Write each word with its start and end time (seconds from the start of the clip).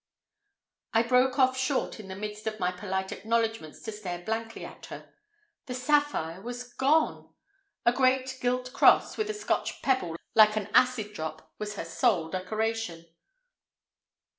I 0.93 1.03
broke 1.03 1.37
off 1.37 1.55
short 1.55 1.99
in 1.99 2.07
the 2.07 2.15
midst 2.15 2.47
of 2.47 2.59
my 2.59 2.71
polite 2.71 3.11
acknowledgments 3.11 3.83
to 3.83 3.91
stare 3.91 4.17
blankly 4.25 4.65
at 4.65 4.87
her. 4.87 5.13
The 5.67 5.75
sapphire 5.75 6.41
was 6.41 6.63
gone! 6.73 7.31
A 7.85 7.93
great 7.93 8.39
gilt 8.41 8.73
cross, 8.73 9.15
with 9.15 9.29
a 9.29 9.33
Scotch 9.35 9.83
pebble 9.83 10.15
like 10.33 10.55
an 10.55 10.69
acid 10.73 11.13
drop, 11.13 11.53
was 11.59 11.75
her 11.75 11.85
sole 11.85 12.29
decoration. 12.29 13.05